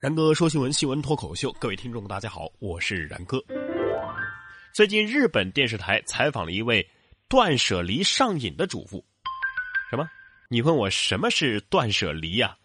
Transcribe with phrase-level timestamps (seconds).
[0.00, 3.38] 然哥说新闻，新闻脱口秀，各位听众大家好，我是然哥。
[4.72, 6.88] 最近日本电视台采访了一位
[7.28, 9.04] 断舍离上瘾的主妇。
[9.90, 10.08] 什么？
[10.48, 12.56] 你问我什么是断舍离呀？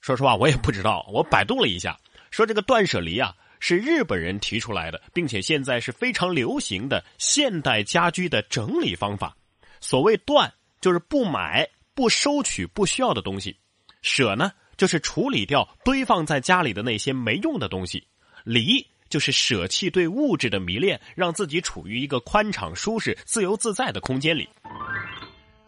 [0.00, 1.06] 说实话，我也不知道。
[1.12, 1.94] 我百度了一下，
[2.30, 9.36] 说这个断舍离啊是日本人提出来的，并且现在是非常流行的现代家居的整理方法。
[9.78, 10.50] 所谓断，
[10.80, 13.54] 就是不买、不收取不需要的东西；
[14.00, 14.50] 舍呢。
[14.82, 18.04] 就是处理掉堆放在家里的那些没用的东西，
[18.42, 24.48] 离就是舍弃对物质的迷恋，让自己处于一个宽敞、舒适、自由自在的空间里。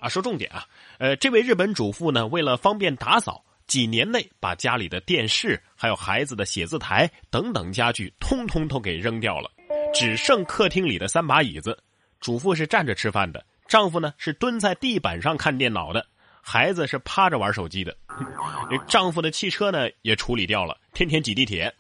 [0.01, 0.67] 啊，说重点啊，
[0.99, 9.49] 呃，这位日本主妇呢，为了方便打扫，几年内把家里的电视、还有孩子的写字台等等家具，通通都给扔掉了，
[9.95, 11.79] 只剩客厅里的三把椅子。
[12.19, 16.05] 主妇是站着吃饭的，丈夫呢是蹲在地板上看电脑的。
[16.47, 17.97] 孩子是趴着玩手机的，
[18.87, 21.75] 丈夫的汽车呢也处理掉了，天天挤地铁。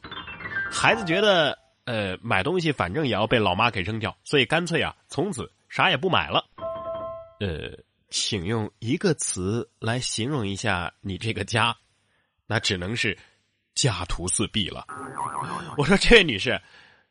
[0.72, 6.42] 孩子觉得，呃，买东西反正也要被老妈给扔掉，所以干脆啊，从此啥也不买了。
[7.40, 7.76] 呃，
[8.08, 11.76] 请用一个词来形容一下你这个家，
[12.46, 13.16] 那只能是
[13.74, 14.86] 家徒四壁了。
[15.76, 16.58] 我说这位女士，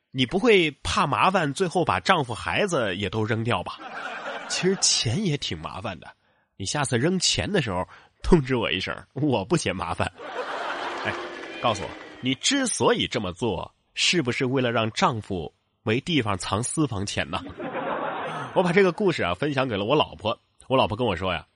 [0.09, 3.77] 你不会怕麻烦，最后把丈夫、孩子也都扔掉吧？
[4.49, 6.07] 其实钱也挺麻烦的。
[6.57, 7.87] 你下次扔钱的时候
[8.21, 10.11] 通知我一声，我不嫌麻烦。
[11.05, 11.13] 哎，
[11.61, 11.89] 告诉我，
[12.21, 17.41] 你之所以这么做，是不是为了让丈夫没地方藏私房钱呢？
[18.55, 21.47] 我把这个故事啊分享给了我老婆，我老婆跟我说呀：“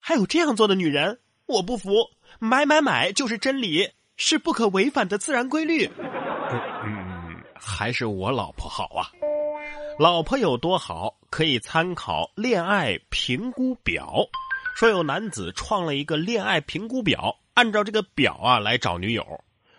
[0.00, 1.90] 还有这样做的女人，我不服！
[2.38, 5.86] 买买买就是真理，是不可违反的自然规律。”
[6.82, 9.12] 嗯，还是我老婆好啊。
[9.98, 14.28] 老婆有多好，可以参考恋爱评估表。
[14.76, 19.24] 说有男子创了一个恋爱评估表，按照这个表啊来找女友，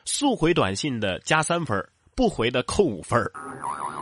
[0.06, 3.20] 速回短信的加三分，不回的扣五分。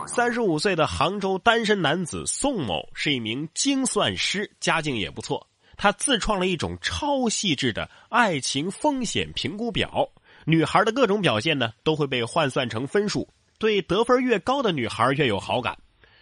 [0.06, 5.46] 三十五岁的杭州单身男子宋某是一名精算师，家境也不错。
[5.76, 10.10] 他自创了一种超细致的爱情风险评估表，
[10.44, 13.26] 女孩的各种表现呢都会被换算成分数，
[13.58, 15.78] 对得分越高的女孩越有好感。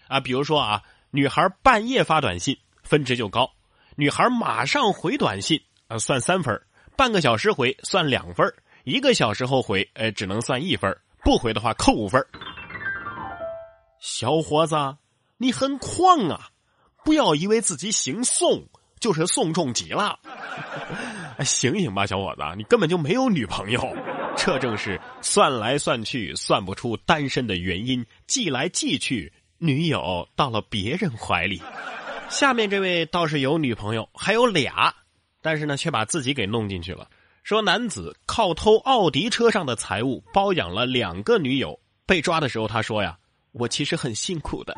[0.07, 3.51] 啊，比如说啊，女孩半夜发短信，分值就高；
[3.97, 6.55] 女孩马上回短信，啊，算三分；
[6.97, 8.47] 半个小时回算两分；
[8.85, 10.93] 一个小时后回，呃，只能算一分；
[11.25, 12.23] 不回的话扣五分。
[14.01, 14.77] 小伙子，
[15.39, 16.51] 你很狂啊！
[17.05, 18.69] 不要以为自己姓宋
[19.01, 20.19] 就是宋仲基了。
[21.43, 23.97] 醒醒吧，小伙子，你根本就没有女朋友。
[24.37, 29.33] 这正是算来算去算不出单身的原因，计来计去。
[29.59, 31.61] 女友到了别人怀里，
[32.31, 34.95] 下面这位倒是有女朋友，还有俩，
[35.43, 37.09] 但是呢，却把自己给弄进去了。
[37.43, 43.19] 说男子靠偷奥迪车上的财物包养了两个女友，被抓的时候他说呀
[43.53, 44.77] ：“我其实很辛苦的。”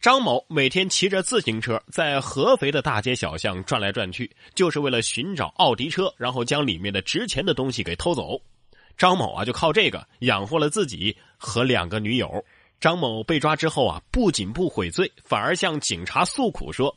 [0.00, 8.40] 张某每天骑着自行车在合肥的大街小巷转来转去，就是为了寻找奥迪车，然后将里面的值钱的东西给偷走。
[8.96, 12.44] 张某啊，就靠这个养活了自己和两个女友。
[12.80, 16.94] 张某被抓之后啊，不仅不悔罪，反而向警察诉苦说：“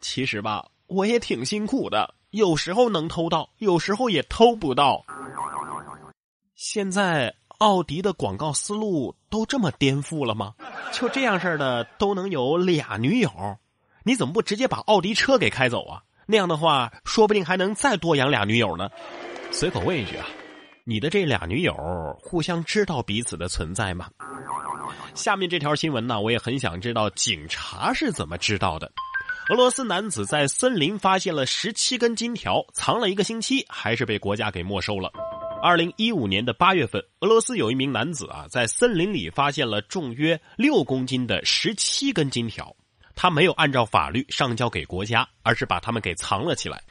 [0.00, 5.04] 其实吧，我也挺辛苦的，有时候能偷到，有时候也偷不到。
[6.56, 10.54] 现在奥迪的广告思路都这么颠覆了吗？
[10.92, 13.30] 就这样式的都能有俩女友？
[14.02, 16.02] 你怎么不直接把奥迪车给开走啊？
[16.26, 18.90] 那样的话，说不定还能再多养俩女友呢。
[19.52, 20.26] 随口问一句啊，
[20.84, 21.74] 你的这俩女友
[22.20, 24.10] 互相知道彼此的存在吗？”
[25.14, 28.90] 下面这条新闻呢，我也很想知道警察是怎么知道的。
[29.50, 35.10] 俄罗斯男子在森林发现了十七根金条，藏了一个星期，还是被国家给没收了。
[35.62, 42.76] 二零一五年的八月份，俄罗斯有一名男子啊，在森林里发现了重约六公斤的十七根金条，
[43.16, 46.82] 他没有按照法律上交给国家，而是把他们给藏了起来。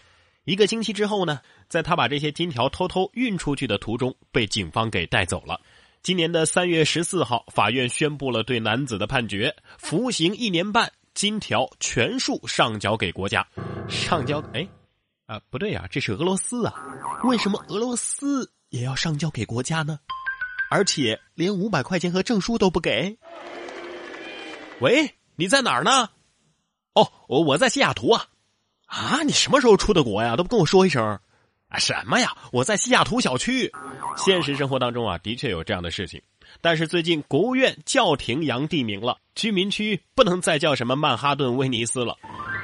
[0.43, 5.61] 一个星期之后呢，在他把这些金条偷偷运出去的途中，被警方给带走了。
[6.03, 13.45] 今年的三月十四号，法院宣布了对男子的判决：服刑一年半，金条全数上交给国家。
[13.89, 14.41] 上交？
[14.53, 14.65] 哎，
[15.25, 16.73] 啊，不对呀，这是俄罗斯啊，
[17.23, 19.99] 为什么俄罗斯也要上交给国家呢？
[20.69, 23.17] 而且连五百块钱和证书都不给。
[24.79, 26.09] 喂，你在哪儿呢？
[26.93, 28.27] 哦，我我在西雅图啊。
[28.85, 30.37] 啊，你什么时候出的国呀？
[30.37, 31.19] 都不跟我说一声。
[31.69, 32.35] 啊，什么呀？
[32.51, 33.71] 我在西雅图小区。
[34.15, 36.21] 现实生活当中啊，的确有这样的事情。
[36.61, 42.17] 但是最近国务院叫停洋地名了，居民区不能再叫什么曼哈顿、威尼斯了。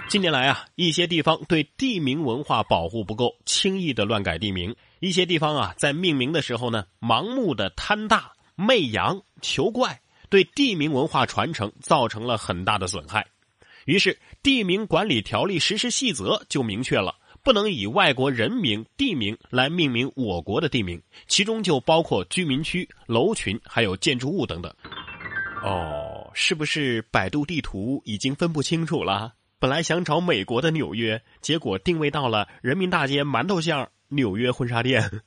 [0.09, 13.27] 近年来啊，一些地方对地名文化保护不够，轻易的乱改地名，一些地方啊，在命名的时候呢，盲目的贪大、媚洋、求怪，对地名文化传承造成了很大的损害。
[13.85, 24.73] 于是，《地名管理条例实施细则》就明确了，不能以外国人名、地名来命名我国的地名，其中就包括居民区、楼群，还有建筑物等等。
[25.61, 29.33] 哦，是不是百度地图已经分不清楚了？
[29.59, 35.21] 本来想找美国的纽约，结果定位到了人民大街馒头巷纽约婚纱店。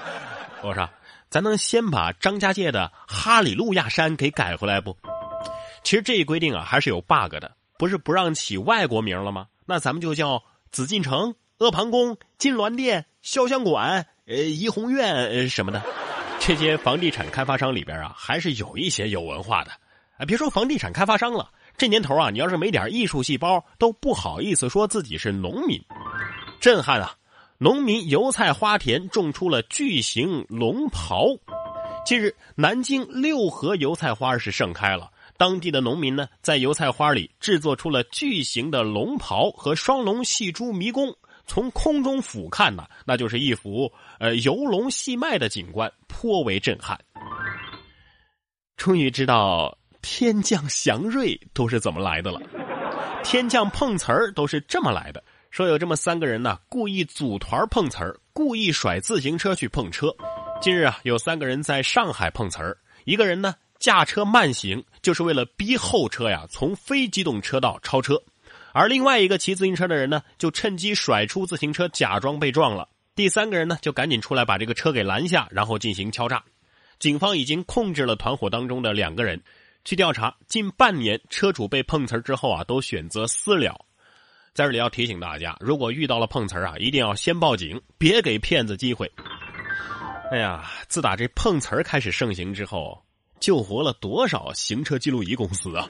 [0.62, 0.90] 我说，
[1.30, 4.94] 咱能先把张家界的哈里路亚山给改回来不？
[5.82, 7.56] 其实这一规定啊，还是有 bug 的。
[7.78, 9.46] 不是不让起外国名了吗？
[9.64, 15.82] 那咱们就叫紫禁城、阿房宫、金銮殿、潇湘馆、呃怡红院什么的。
[16.38, 19.70] 这些房地产开发商里边啊，还是有一些有文化的。
[20.18, 21.50] 啊，别说房地产开发商了。
[21.76, 25.80] 这年头啊，你要是没点艺术细胞，都不好意思说自己是农民。
[26.60, 27.14] 震撼啊！
[27.58, 31.26] 农民油菜花田种出了巨型龙袍。
[32.04, 35.10] 近日，南京六合油菜花是盛开了。
[35.36, 41.14] 当地的农民呢，在油菜花里制作出了巨型的龙袍和双龙戏珠迷宫。
[41.46, 46.98] 从空中俯瞰呢，那就是一幅呃游龙戏脉的景观，颇为震撼。
[48.76, 49.78] 终于知道。
[50.04, 52.40] 天降祥瑞都是怎么来的了？
[53.22, 55.22] 天降碰瓷儿都是这么来的。
[55.52, 60.12] 说有这么三个人呢，故意组团碰瓷儿，故意甩自行车去碰车。
[60.60, 68.16] 近日啊，有三个人在上海碰瓷儿，一个人呢驾车慢行，就是为了逼后车呀从非机动车道超车；
[68.72, 72.88] 而另外一个骑自行车的人呢，就趁机甩出自行车，假装被撞了。
[73.14, 76.42] 第三个人呢，就赶紧出来把这个车给拦下，然后进行敲诈。
[76.98, 79.42] 警方已经控制了团伙当中的两个人。
[79.84, 83.84] 去调查，近半年车主被碰瓷之后啊，都选择私了。
[84.54, 89.10] 在这里要提醒大家，如果遇到了碰瓷啊，一定要先报警，别给骗子机会。
[90.30, 93.02] 哎呀，自打这碰瓷开始盛行之后，
[93.40, 95.88] 救活了多少行车记录仪公司啊！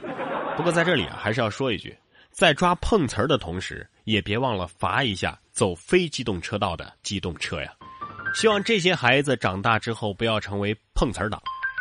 [0.56, 1.94] 不过在这里啊，还是要说一句，
[2.32, 7.72] 在抓碰瓷儿的同时，也别忘了罚一下走非机动车道的机动车呀。
[8.34, 11.40] 希望这些孩子长大之后不要成为碰瓷儿党。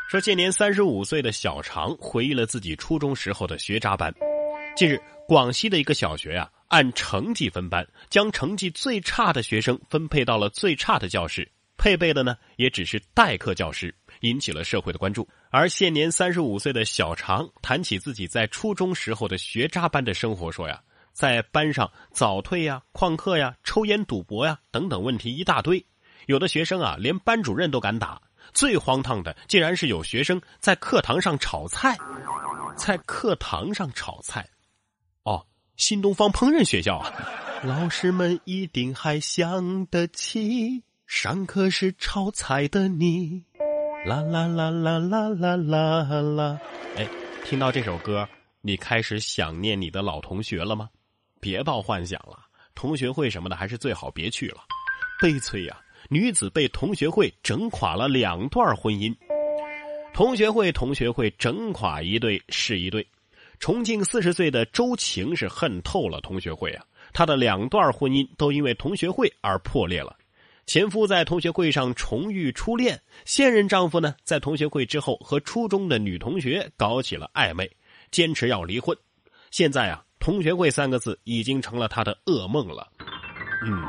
[0.10, 4.14] 说现年三十五岁的小常回忆了自己初中时候的学渣班。
[4.76, 15.28] 近日，广西的一个小学呀，按成绩分班，将成绩最差的学生分配到了最差的教室，配备的呢也只是代课教师，引起了社会的关注。
[15.52, 20.82] 而现年三十五岁的小常谈起自己在初中时候的学渣般的生活，说呀，
[21.14, 25.86] 在班上早退呀、旷课呀、抽烟赌博呀等等问题一大堆，
[26.26, 28.22] 有的学生啊连班主任都敢打。
[28.54, 31.96] 最荒唐的，竟然是有学生在课堂上炒菜，
[32.76, 34.50] 在课堂上炒菜，
[35.24, 35.46] 哦，
[35.78, 37.14] 新东方烹饪学校啊，
[37.64, 43.46] 老师们一定还想得起上课时炒菜的你，
[44.04, 46.60] 啦啦啦啦啦啦啦啦，
[46.96, 47.08] 哎，
[47.46, 48.28] 听到这首歌，
[48.62, 50.90] 你开始想念你的老同学了吗？
[51.40, 52.40] 别抱幻想了，
[52.74, 54.58] 同学会什么的还是最好别去了，
[55.22, 55.80] 悲催呀。
[56.10, 59.16] 女子被同学会整垮了两段婚姻，
[60.16, 63.06] 同学会同学会整垮一对是一对。
[63.60, 66.84] 重庆四十岁的周晴是恨透了同学会啊，
[67.14, 70.18] 她的两段婚姻都因为同学会而破裂了。
[70.66, 77.70] 前夫在同学会上重遇初恋，现任丈夫呢在同学会之后和初中的女同学搞起了暧昧，
[78.12, 78.98] 坚持要离婚。
[79.50, 82.88] 现在啊，同学会三个字已经成了他的噩梦了。
[83.66, 83.84] 嗯。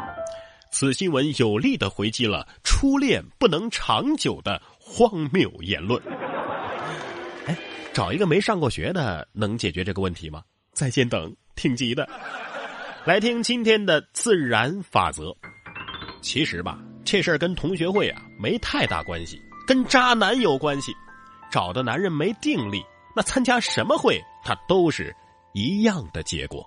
[0.75, 6.03] 此新闻有力的回击了初恋不能长久的荒谬言论。
[7.47, 7.55] 哎，
[7.93, 10.43] 找一个没上过学的能解决这个问题吗？
[10.73, 12.09] 在线等，挺急的。
[13.05, 15.37] 来听今天的自然法则。
[16.23, 20.95] 其实吧，这事儿跟同学会啊没太大关系，跟渣男有关系。
[21.51, 22.83] 找的男人没定力，
[23.15, 25.15] 那参加什么会，他都是
[25.53, 26.67] 一样的结果。